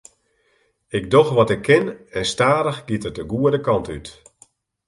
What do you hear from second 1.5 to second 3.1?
ik kin en stadich giet